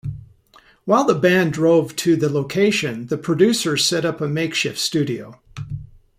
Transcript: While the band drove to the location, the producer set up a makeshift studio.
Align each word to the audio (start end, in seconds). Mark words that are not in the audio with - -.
While 0.85 1.03
the 1.03 1.13
band 1.13 1.53
drove 1.53 1.95
to 1.97 2.15
the 2.15 2.27
location, 2.27 3.05
the 3.05 3.19
producer 3.19 3.77
set 3.77 4.03
up 4.03 4.19
a 4.19 4.27
makeshift 4.27 4.79
studio. 4.79 5.39